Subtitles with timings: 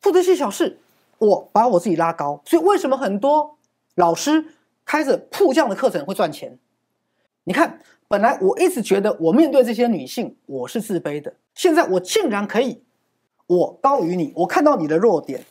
[0.00, 0.78] 铺的技巧是，
[1.18, 2.40] 我把我自己拉高。
[2.44, 3.56] 所以为什么很多
[3.94, 4.44] 老师
[4.84, 6.58] 开着铺这样的课程会赚钱？
[7.44, 12.82] 你看，本来我一直觉得我面对这些女性我是自卑的，现在我竟然可以，
[13.46, 15.44] 我高于你，我看到你的弱点，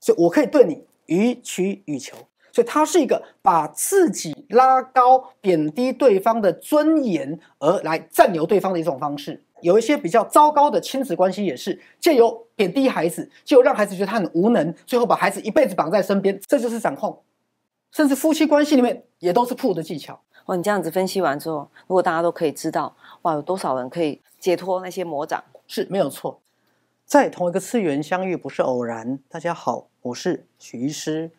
[0.00, 2.16] 所以我可以对你予取予求。
[2.52, 9.42] 所以它是一个把自己拉高、贬低对方的尊严，而来占有对方的一种方式。
[9.62, 17.22] 有一些比较糟糕的亲子关系，也是借由贬低孩子，就让孩子觉得他很无能，最后把孩子一辈子绑在身边，这就是掌控。
[17.92, 20.20] 甚至夫妻关系里面也都是铺的技巧。
[20.46, 25.44] 哇，你这样子分析完之后，如果大家都可以知道，哇，有多少人可以解脱那些魔掌？
[25.68, 26.40] 是没有错，
[27.06, 29.20] 在同一个次元相遇不是偶然。
[29.28, 31.30] 大家好，我是许医师。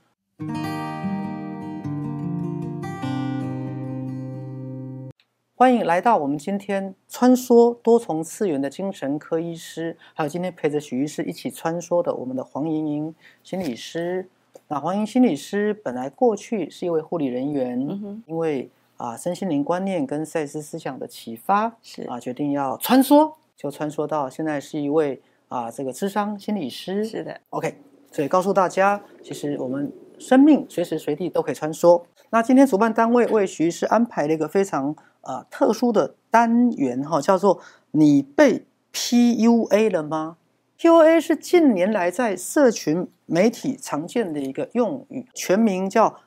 [5.64, 14.28] 欢迎来到我们今天穿梭多重次元的精神科医师，还有今天陪着许医师一起穿梭的我们的黄莹莹心理师。
[14.68, 17.80] 那黄莹心理师本来过去是一位护理人员，
[18.28, 27.06] 因为啊身心灵观念跟赛斯思想的启发，是啊决定要穿梭，就穿梭到现在是一位啊这个智商心理师。
[27.06, 27.74] 是的，OK，
[28.12, 29.90] 所以告诉大家，其实我们
[30.20, 32.04] 生命随时随地都可以穿梭。
[32.34, 34.96] 那今天主办单位为徐医师安排了一个非常。
[35.26, 40.36] 呃，特殊的单元哈，叫做“你被 PUA 了吗
[40.78, 46.18] ？”PUA 是近年来在社群媒体常见的一个用语，全名叫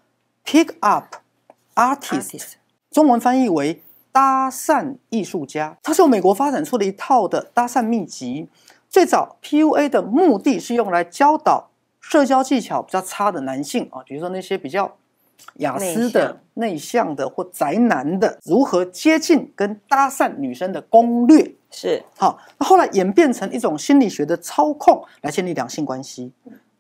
[0.47, 1.17] “Pick Up
[1.75, 2.55] Artist”，
[2.91, 5.77] 中文翻译为“搭讪艺术家”。
[5.85, 8.49] 它是由美国发展出的一套的搭讪秘籍。
[8.89, 11.69] 最早 PUA 的目的是用来教导
[12.01, 14.97] 社交技巧比较差的男性啊，比如说那些比较。
[15.57, 22.39] 雅思的、内向的或宅男的，如何接近跟搭讪女生的攻略是好。
[22.59, 26.33] 那后来演变成一种心理学的操控，来建立两性关系，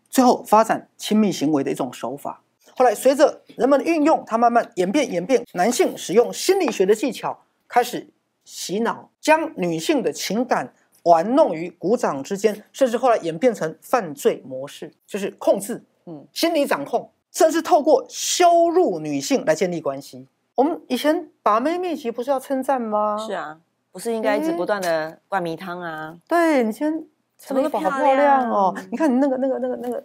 [0.08, 2.42] 最后发展亲密行为的一种手法。
[2.76, 8.06] 后来随着人们的运用，它慢慢演变演变，男性使用心理学的技巧开始
[8.44, 17.10] 洗脑，将女性的情感玩弄于股掌之间，甚至后来演变成犯罪模式，就是控制，嗯，心理掌控。
[17.36, 20.26] 甚至透过羞辱女性来建立关系。
[20.54, 23.18] 我们以前把妹秘籍不是要称赞吗？
[23.18, 23.60] 是啊，
[23.92, 26.16] 不是应该一直不断的灌迷汤啊？
[26.26, 27.06] 对你今天
[27.38, 28.74] 什么都好漂亮哦！
[28.90, 30.02] 你看你那个那个那个那个，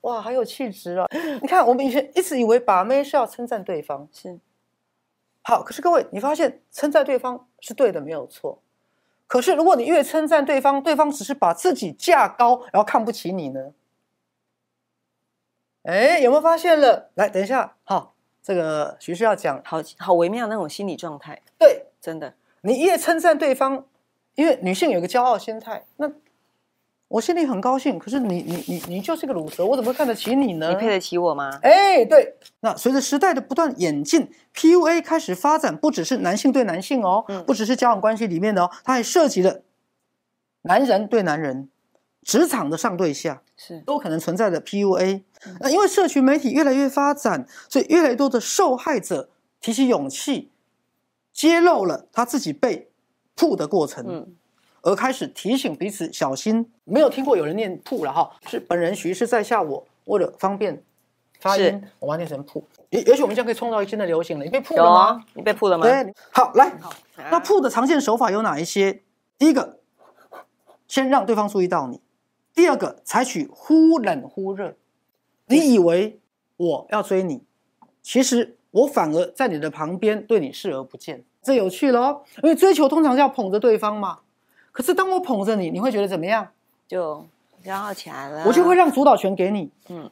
[0.00, 1.06] 哇，好有气质哦！
[1.40, 4.36] 你看我们以前一直以为把妹是要称赞对方，是
[5.42, 5.62] 好。
[5.62, 8.58] 可是各位，你发现称赞对方是对的，没有错。
[9.28, 13.70] 可是如果你越称赞对方，对方只是把自己架高，然后看不起你呢？
[15.82, 17.10] 哎，有没有发现了？
[17.14, 21.40] 来，等一下，好，这个徐师要讲，好好微妙那种心理状态。
[21.58, 23.84] 对，真的，你越称赞对方，
[24.36, 26.08] 因为女性有个骄傲心态，那
[27.08, 27.98] 我心里很高兴。
[27.98, 30.70] 可是你，你，你，你就是个乳蛇，我怎么会看得起你呢？
[30.70, 31.58] 你配得起我吗？
[31.62, 32.36] 哎，对。
[32.60, 39.62] 那随着时代的不断演进，PUA 开始发展，不只是男性对男性哦，不只是交往关系里面的哦，它还涉及了
[40.62, 41.68] 男人对男人。
[42.22, 45.22] 职场的上对下是都可能存在的 PUA，
[45.60, 49.28] 那因为社群媒体越来越发展，所以越来越多的受害者
[49.60, 50.50] 提起勇气，
[51.32, 52.90] 揭露了他自己被
[53.34, 54.36] 扑的过程，嗯，
[54.82, 56.70] 而开始提醒彼此小心。
[56.84, 60.82] 没有听过有人念扑了哈，是本人徐是在下，我为了方便
[61.40, 62.64] 发音，我把它念成扑。
[62.90, 64.44] 也也许我们将可以创造一新的流行了。
[64.44, 65.24] 你被扑了吗？
[65.34, 65.84] 你被扑了吗？
[65.84, 66.78] 对，好来，
[67.30, 69.02] 那扑的常见手法有哪一些？
[69.38, 69.78] 第一个，
[70.86, 72.00] 先让对方注意到你。
[72.54, 74.74] 第二个，采取忽冷忽热。
[75.46, 76.18] 你以为
[76.56, 77.42] 我要追你，
[78.02, 82.22] 其实我反而在你的旁边对你视而不见，这有趣喽。
[82.42, 84.20] 因为追求通常是要捧着对方嘛。
[84.70, 86.48] 可是当我捧着你，你会觉得怎么样？
[86.88, 87.26] 就
[87.64, 88.44] 骄傲起来了。
[88.46, 89.70] 我就会让主导权给你。
[89.88, 90.10] 嗯。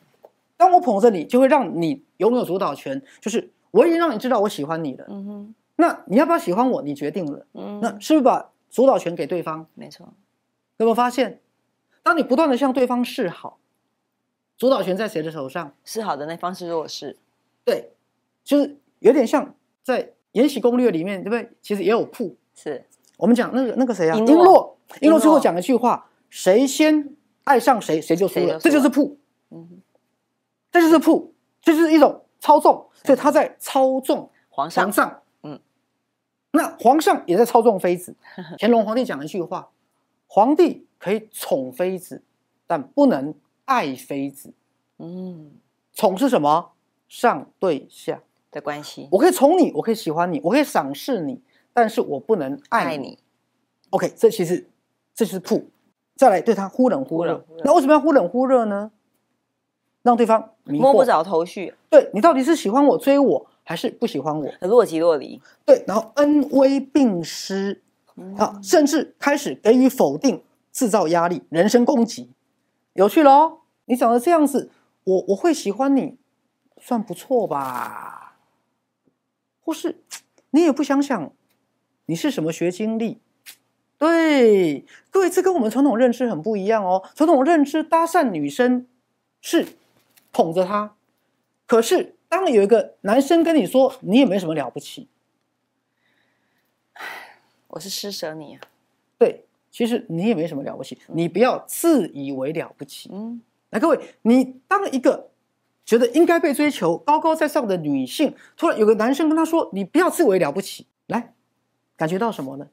[0.56, 5.06] 当我捧着你，就会让你拥有主导权，就是我已经让你知道我喜欢你了。
[5.08, 5.54] 嗯哼。
[5.76, 6.82] 那你要不要喜欢我？
[6.82, 7.46] 你决定了。
[7.54, 7.80] 嗯。
[7.80, 9.66] 那是不是把主导权给对方？
[9.74, 10.06] 没错。
[10.76, 11.40] 有没有发现？
[12.02, 13.58] 当你不断的向对方示好，
[14.56, 15.74] 主导权在谁的手上？
[15.84, 17.18] 示好的那方是弱势，
[17.64, 17.92] 对，
[18.44, 20.02] 就是有点像在
[20.32, 21.50] 《延禧攻略》里面，对不对？
[21.60, 22.84] 其实也有铺，是
[23.16, 24.16] 我们讲那个那个谁啊？
[24.18, 27.14] 璎珞，璎珞最后讲一句话：谁先
[27.44, 28.58] 爱上谁，谁就输了。
[28.58, 29.18] 这就是铺，
[29.50, 29.80] 嗯，
[30.70, 32.86] 这就是铺，这就是一种操纵。
[33.03, 35.58] 所以他在操纵皇上，皇上，嗯，
[36.53, 38.14] 那皇上也在操纵妃子。
[38.58, 39.70] 乾隆皇帝讲一句话：
[40.30, 40.86] 皇帝。
[41.00, 42.22] 可以宠妃子，
[42.66, 43.34] 但不能
[43.65, 44.53] 爱妃子。
[44.98, 45.53] 嗯，
[45.94, 46.72] 宠是什么？
[47.09, 49.09] 上对下的关系。
[49.12, 51.41] 我可以宠你，我可以喜欢你，我可以赏识你，
[51.72, 53.18] 但是我不能爱你。
[53.88, 54.68] OK，这其实
[55.15, 55.71] 这是铺。
[56.16, 57.42] 再来对他忽冷忽热。
[57.65, 58.92] 那为什么要忽冷忽热呢？
[60.03, 64.53] 让对方摸不着头绪，对你到底是喜欢我追我，还是不喜欢我？
[64.60, 65.41] 若即若离。
[65.65, 67.80] 对，然后恩威并施，
[68.36, 72.30] 啊，甚至开始给予否定，制造压力，人身攻击，
[72.94, 73.60] 有趣喽！
[73.86, 74.70] 你长得这样子，
[75.04, 76.16] 我我会喜欢你，
[76.78, 78.38] 算不错吧？
[79.60, 80.02] 或是
[80.50, 81.32] 你也不想想，
[82.06, 83.20] 你是什么学经历？
[83.98, 87.02] 对，各位，这跟我们传统认知很不一样哦。
[87.14, 88.86] 传统认知搭讪女生
[89.40, 89.66] 是
[90.32, 90.94] 捧着她，
[91.66, 95.08] 可是当有一个男生跟你说你也没什么了不起，
[97.70, 98.60] 我是施舍你啊，
[99.18, 103.08] 对，其实你也没什么了不起，你不要自以为了不起。
[103.12, 103.40] 嗯，
[103.70, 105.30] 来，各位，你当一个
[105.84, 111.32] 觉得应该被追求、高高在上的女性，突然有个男生跟她说：“你不要自以为了不起。”来，
[111.96, 112.66] 感觉到什么呢？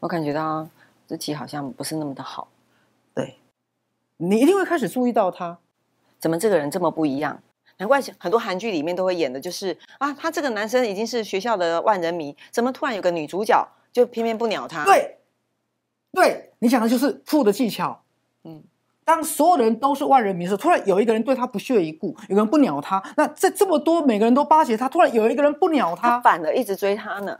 [0.00, 0.68] 我感觉到
[1.06, 2.48] 自己好像不是那么的好，
[3.14, 3.36] 对，
[4.18, 5.58] 你一定会开始注意到他。
[6.18, 7.42] 怎么这个人这么不一样？
[7.78, 13.66] 难怪很多韩剧里面都会演的，就是啊，他这个男生已经是学校的万人迷，怎么突然有个女主角
[13.96, 15.16] 就偏偏不鸟他？，对，
[16.12, 18.02] 对你讲的就是富的技巧。
[18.44, 18.62] 嗯，
[19.06, 23.02] 当所有人都是万人迷的时候，突然有一个人对他不屑一顾，有个人不鸟他。
[23.16, 27.38] 那在这么多每个人都巴结他，突然有一个人不鸟他他，反而一直追他呢。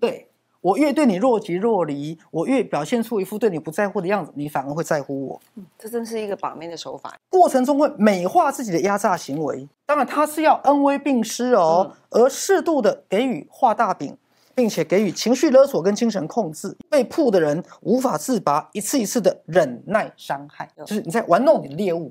[0.00, 0.28] 对
[0.60, 5.40] 我越对你若即若离，我越表现出一副对你不在乎的样子，你反而会在乎我。
[5.54, 7.16] 嗯这真是一个把妹的手法。
[7.28, 9.68] 过程中会美化自己的压榨行为。
[9.86, 14.16] 当然，他是要恩威并施哦，而适度的给予画大饼，
[14.54, 16.76] 并且给予情绪勒索跟精神控制。
[16.88, 22.10] 被扑的人无法自拔，一次一次的忍耐伤害，嗯就是你在玩弄你的猎物。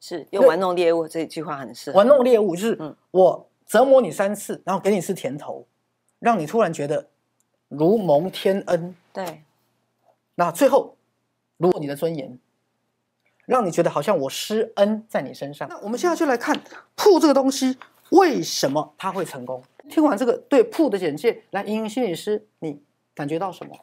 [0.00, 1.96] 是用玩弄猎物这句话很适合。
[1.96, 5.66] 玩弄猎物就是嗯我折磨你三次，然后给你一次甜头，
[6.18, 7.08] 让你突然觉得
[7.68, 8.94] 如蒙天恩。
[9.12, 9.42] 对，
[10.34, 10.96] 那最后
[11.56, 12.38] 如果你的尊严，
[13.46, 15.66] 让你觉得好像我施恩在你身上。
[15.68, 16.60] 那我们现在就来看
[16.94, 17.78] 铺这个东西
[18.10, 19.62] 为什么他会成功。
[19.88, 22.80] 听完这个对铺的简介，来，莹莹心理师，你
[23.14, 23.76] 感觉到什么？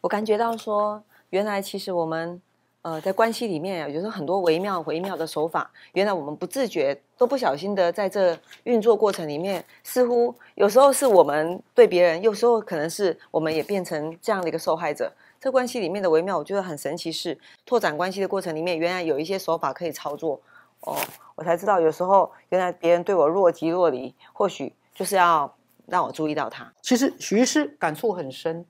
[0.00, 2.40] 我感觉到说，原来其实我们
[2.82, 15.12] 呃在关系里面啊，有时候很多微妙微妙的手法，原来我们不自觉都不小心的在这运作过程里面，似乎有时候是我们对别人，有时候可能是我们也变成这样的一个受害者。
[15.40, 20.40] 这关系里面的微妙，我觉得很神奇是，拓展关系的过程里面，原来有一些手法可以操作。
[20.80, 20.96] 哦，
[21.34, 25.54] 我才知道有时候原来别人对我若即若离，或许就是要
[25.86, 26.72] 让我注意到他。
[26.80, 28.64] 其实徐医师感触很深，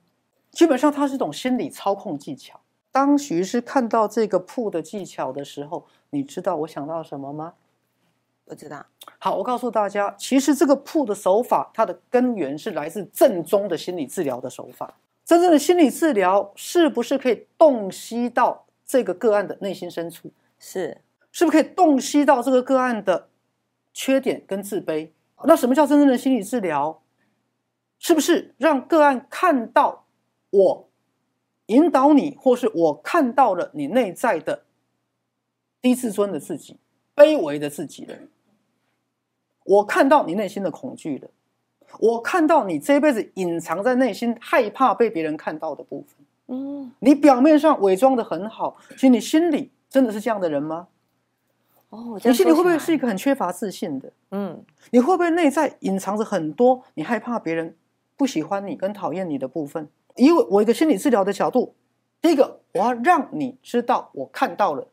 [0.51, 2.59] 基本上它是一种心理操控技巧。
[2.91, 7.53] 当徐医师看到这个铺的技巧的时候，你知道我想到什么吗？
[8.45, 8.83] 不知道，
[9.19, 14.95] 好，我告诉大家，其实这个铺的手法，它的根源是来自正宗的心理治疗的手法。
[15.23, 20.31] 真正的心理治疗是不是可以洞悉到这个个案的内心深处？
[20.57, 20.99] 是
[21.31, 23.29] 是不是可以洞悉到这个个案的
[23.93, 25.09] 缺点跟自卑？
[25.45, 27.01] 那什么叫真正的心理治疗？
[27.97, 30.05] 是不是让个案看到
[30.49, 30.89] 我
[31.67, 34.63] 引导你，或是我看到了你内在的
[35.81, 36.77] 低自尊的自己、
[37.15, 38.15] 卑微的自己了？
[39.65, 41.29] 我看到你内心的恐惧了，
[41.99, 46.25] 我看到你这辈子隐藏在内心害怕被别人看到的部分。
[46.47, 50.87] 嗯，你表面上伪装的很好，其实你心里真的是这样的人吗？
[51.89, 54.11] 哦，你心里会不会是一个很缺乏自信的？
[54.31, 57.75] 嗯你会不会内在隐藏着很多你害怕别人
[58.15, 59.89] 不喜欢你跟讨厌你的部分？
[60.15, 61.75] 以我我一个心理治疗的角度，
[62.21, 64.87] 第一个我要让你知道我看到了，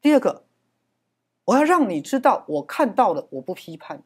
[0.00, 0.44] 第二个
[1.44, 4.02] 我要让你知道我看到了，我不批判。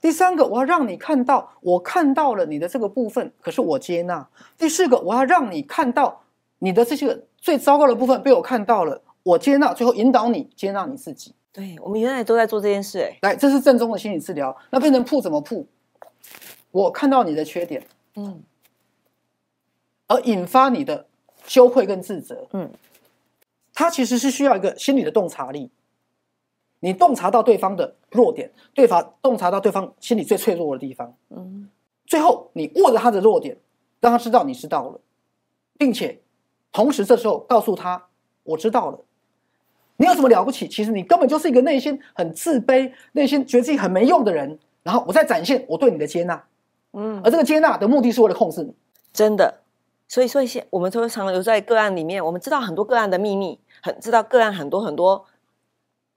[0.00, 4.28] 第三个，我要让你看到我看到了你的这个部分，可是我接纳。
[4.56, 6.22] 第四个，我要让你看到
[6.60, 11.34] 你的这些个最糟糕的部分被我看到了，我接纳，最后引导你接纳你自己。
[11.52, 14.56] 对，我们原来都在做这件事，哎，来，这是正宗的心理治疗。
[14.70, 15.66] 那变成铺怎么铺？
[16.70, 18.42] 我看到你的缺点，嗯
[20.06, 21.06] 而引发你的
[21.44, 22.46] 羞愧跟自责。
[22.52, 22.70] 嗯，
[23.74, 25.70] 它其实是需要一个心理的洞察力。
[26.80, 31.68] 你洞察到对方的弱点，对方洞察到对方心里最脆弱的地方，嗯
[32.06, 33.58] 最后你握着他的弱点，
[34.00, 34.98] 让他知道你知道了，
[35.76, 36.22] 并且
[36.72, 38.06] 同时这时候告诉他
[38.44, 39.04] 我知道了。
[39.98, 40.66] 你有什么了不起？
[40.66, 44.58] 其实你根本就是一个内心很自卑、内心觉得自己很没用的人。
[44.82, 46.42] 然后我再展现我对你的接纳，
[46.92, 48.74] 嗯而，这个接纳的目的是为了控制你。
[49.12, 49.62] 真的。
[50.06, 55.22] 所以，所以现我们都常常有在个案里面，我们知道很多个案的秘密，很知道个案很多很多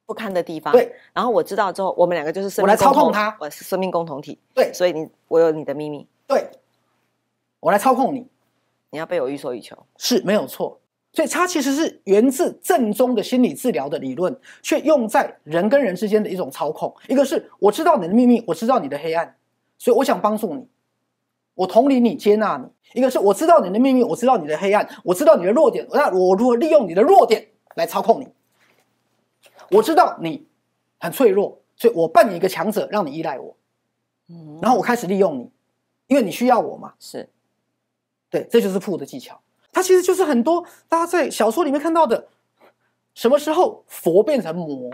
[0.05, 0.71] 不堪的地方。
[0.71, 4.39] 对，然后我知道之后，我们两个就是生我来命共同操控他我是生命共同体。
[4.53, 6.07] 对所以你我有你的秘密。
[6.27, 6.49] 对，
[7.59, 8.27] 我来操控你。
[8.91, 9.77] 你要被我欲所欲求。
[9.97, 10.79] 是没有错。
[11.13, 16.95] 所以它其实是源自正宗的心理治疗的理论，却用在人跟人之间的一种操控。
[17.07, 19.35] 一个是我知道你的秘密，我知道你的黑暗，
[19.77, 20.65] 所以我想帮助你，
[21.55, 22.65] 我同理你，接纳你。
[22.93, 28.27] 一个是我知道你的秘密，我知道你的黑暗，我知道你的弱点，那我如何利用你的弱点来操控你？
[29.71, 30.47] 我知道你
[30.99, 33.55] 很脆弱，所以我扮演一个强者，让你依赖我，
[34.29, 35.51] 嗯，然后我开始利用你，
[36.07, 36.93] 因为你需要我嘛。
[36.99, 37.29] 是
[38.29, 39.41] 对，这就是铺的技巧。
[39.71, 42.27] 它其实就是很多大家在小说里面看到的，
[43.13, 44.89] 什么时候佛变成魔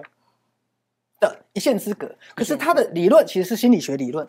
[1.20, 2.16] 的一线之隔。
[2.36, 4.26] 可是它的理论其实是心理学理论，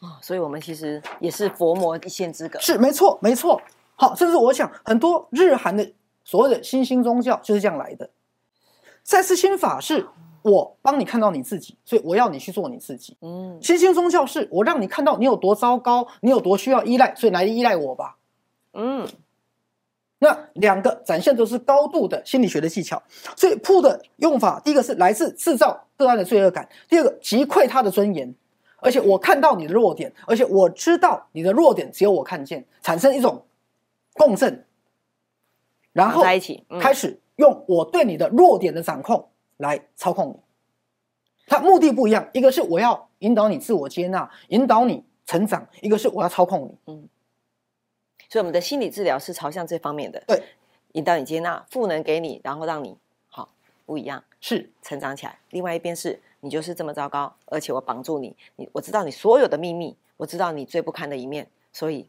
[0.00, 2.58] 哦，所以我们其实也是佛魔一线之隔。
[2.60, 3.60] 是没错，没错。
[3.94, 5.92] 好，甚至我想很多日韩的
[6.24, 8.10] 所谓的新兴宗教就是这样来的。
[9.04, 10.08] 再次心法是
[10.42, 13.16] 我帮你看到你自己，所以我要你去做你自己。
[13.20, 18.16] 嗯，新兴宗教是我让你看到你有多糟糕，你有多需要依赖，所以来依赖我吧。
[18.72, 19.06] 嗯，
[20.22, 23.02] 那两个展现都是高度的心理学的技巧，
[23.36, 28.32] 所以铺的用法，第一个是来自制造个案的罪恶感，第二个击溃他的尊严，
[28.76, 33.44] 而且我看到你的弱点，而且我知道你的弱点只有我看见，产生一种
[34.12, 34.64] 共振，
[35.92, 36.78] 然后绑在一起嗯。
[36.78, 40.36] 开始用我对你的弱点的掌控来操控你。
[41.48, 47.08] 它目的不一样，一个是我要引导你自我接纳，引导你成长；一个是我要操控你。
[48.32, 50.42] 所以我们的心理治疗是朝向这方面的，对，
[50.92, 52.96] 引导你接纳，赋能给你，然后让你
[53.28, 53.46] 好
[53.84, 55.38] 不一样，是成长起来。
[55.50, 62.08] 另外一边是你就是这么糟糕，而且我绑住你，你我知道你所有的秘密，我知道你最不堪的一面，所以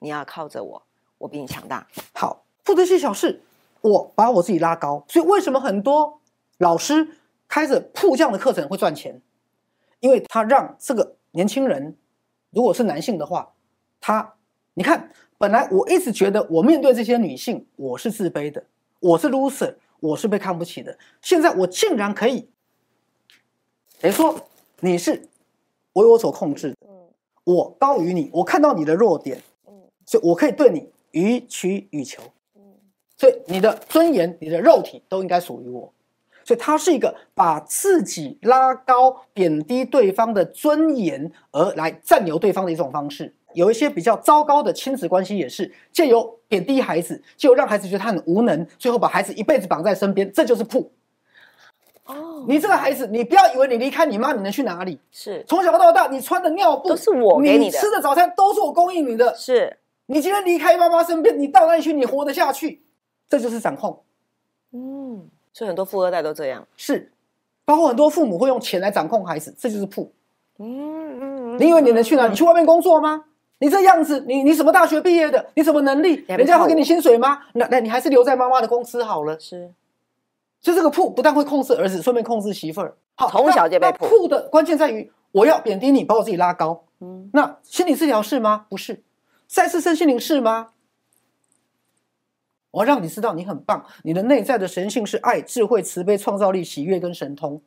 [0.00, 0.82] 你要靠着我，
[1.16, 1.86] 我比你强大。
[2.12, 3.40] 好，负责技巧是
[3.80, 6.20] 我把我自己拉高，所以为什么很多
[6.58, 7.16] 老师
[7.48, 9.22] 开着铺这样的课程会赚钱？
[10.00, 11.96] 因为他让这个年轻人，
[12.50, 13.54] 如果是男性的话，
[14.02, 14.34] 他
[14.74, 18.64] 你看，本来我一直觉得我面对这些女性，我是自卑的，
[19.00, 22.48] 我是 loser，我是被看不起的，现在我竟然可以，
[24.00, 24.48] 等于说
[24.80, 25.28] 你是
[25.92, 27.08] 为我所控制的，嗯
[27.44, 29.74] 我高于你，我看到你的弱点，嗯
[30.06, 32.22] 所以我可以对你予取予求。
[32.56, 32.62] 嗯
[33.16, 35.92] 所以你的尊严、你的肉体都应该属于我。
[36.44, 43.34] 所以它是一个把自己拉高、贬低对方的尊严，而来占有对方的一种方式。
[43.56, 50.92] 有一些比较糟糕的亲子关系，也是借由贬低孩子，借由让孩子觉得他很无能，最后把孩子一辈子绑在身边，这就是铺。
[52.04, 55.00] 哦，你这个孩子，你不要以为你离开你妈，你能去哪里？
[55.10, 59.34] 是从小到大，你穿的尿布都是我给你的吃的早餐都是我供应你的。
[59.34, 61.92] 是，你今天离开妈妈身边，你到哪里去？
[61.92, 62.82] 你活得下去？
[63.28, 64.02] 这就是掌控。
[64.72, 66.68] 嗯，所以很多富二代都这样。
[66.76, 67.10] 是，
[67.64, 70.12] 包括很多父母会用钱来掌控孩子，这就是铺。
[70.58, 72.28] 嗯嗯，你以为你能去哪？
[72.28, 73.24] 你去外面工作吗？
[73.58, 75.50] 你这样子，你你什么大学毕业的？
[75.54, 76.24] 你什么能力？
[76.28, 77.42] 人家会给你薪水吗？
[77.54, 79.38] 那那你还是留在妈妈的公司好了。
[79.40, 79.72] 是
[80.60, 82.96] 所以这个铺不但会控制儿子，顺便控制媳妇儿。
[83.14, 86.84] 好，从小就被那铺的关键在于，我要贬低你，把我自己拉高。
[87.00, 88.66] 嗯那心理治疗是吗？
[88.68, 89.02] 不是。
[89.46, 90.70] 再次身心灵是吗？
[92.72, 97.62] 我要让你知道你很棒，你的内在的神性是爱、智慧、慈悲、创造力、喜悦跟神通。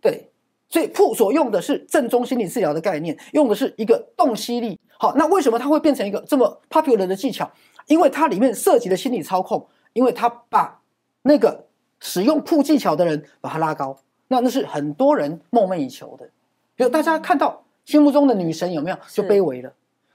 [0.00, 0.29] 对，
[0.70, 4.78] 所以铺所用的是正宗心理治疗的概念，用的是一个洞悉力。
[4.98, 7.50] 好，那为什么它会变成一个这么 popular 的技巧？
[7.86, 10.80] 因为它里面涉及的心理操控，因为它把
[11.22, 11.66] 那个
[11.98, 13.98] 使用铺技巧的人把他拉高，
[14.28, 16.30] 那那是很多人梦寐以求的。
[16.76, 19.72] 比如大家看到心目中的女神有没有就卑微了？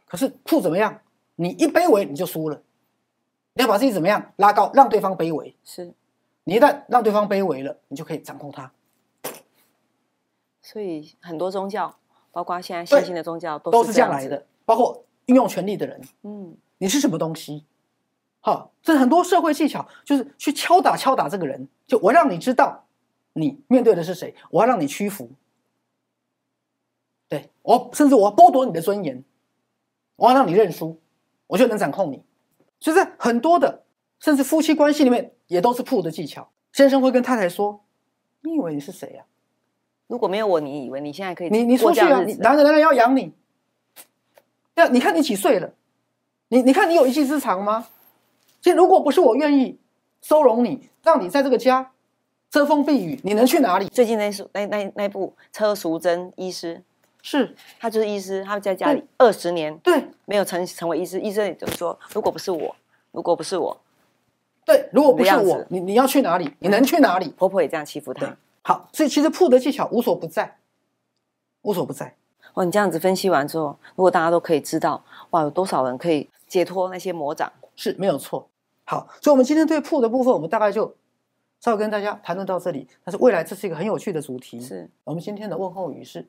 [0.08, 1.02] 可是铺怎么样？
[1.36, 2.62] 你一卑微你就输了，
[3.56, 5.54] 你要把自己怎么样拉高，让对方卑微。
[5.66, 5.94] 是，
[6.46, 8.72] 你一旦让对方卑微了，你就可以掌控他。
[10.66, 11.96] 所以很多宗教，
[12.32, 17.64] 包括现在新兴的宗教，都都是这样来的，包括运用权力的人，嗯，你是什么东西？
[18.40, 22.88] 好，这很多社会技巧就是去敲打敲打这个人，就我让你知道
[23.34, 25.30] 你面对的是谁，我要让你屈服。
[27.28, 29.24] 对我，甚至我要剥夺你的尊严，
[30.16, 31.00] 我要让你认输，
[31.46, 32.24] 我就能掌控你。
[32.80, 33.84] 所以在很多的
[34.20, 36.50] 甚至夫妻关系里面，也都是铺的技巧。
[36.72, 37.86] 先生会跟太太说
[38.42, 39.26] ：“你以为你是谁呀、
[40.08, 43.34] 如果没有我，你以为你现在可以你你过出去啊，男人男人要养你。
[44.74, 45.72] 对啊，你看你几岁了？
[46.50, 47.88] 你你看你有一技之长吗？
[48.62, 49.80] 其实如果不是我愿意
[50.22, 51.92] 收容你，让你在这个家
[52.50, 53.88] 遮风避雨，你能去哪里？
[53.88, 56.84] 最近那书那那那部车淑珍医师，
[57.22, 62.76] 是他就是医师，他在家里二十年对没有成成为医师，医生也就是说，如果不是我，
[63.12, 63.82] 如果不是我，
[64.66, 66.52] 对，如果不是我你你你要去哪里？
[66.60, 67.30] 你能去哪里？
[67.38, 70.58] 婆婆也这样欺负对他。，好，所以其实铺的技巧无所不在，
[71.62, 72.16] 无所不在。
[72.56, 77.54] 哇，你这样子分析完之后，如果大家都可以知道，哇，有多少人可以解脱那些魔掌。
[77.76, 78.50] 是没有错。
[78.86, 80.96] 好，所以我们今天对铺的部分，我们大概就
[81.60, 82.88] 稍微跟大家谈论到这里。
[83.04, 84.60] 但是未来这是一个很有趣的主题。
[84.60, 86.28] 是我们今天的问候语是：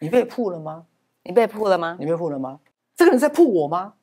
[0.00, 0.86] 你被铺了吗？
[1.22, 1.96] 你被铺了吗？
[2.00, 2.58] 你被铺了吗？
[2.96, 3.94] 这个人在铺我吗？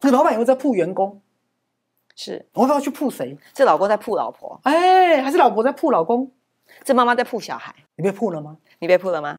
[0.00, 1.20] 这个老板有没有在铺员工？
[2.14, 3.36] 是，我要不要去扑谁？
[3.54, 6.30] 这老公在扑老婆，哎，还是老婆在扑老公？
[6.84, 7.74] 这妈妈在扑小孩。
[7.96, 8.58] 你被扑了吗？
[8.78, 9.36] 你被扑了吗？